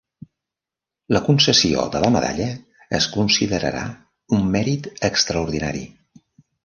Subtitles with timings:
[1.15, 2.47] La concessió de la medalla
[3.01, 3.85] es considerarà
[4.39, 5.85] un mèrit extraordinari.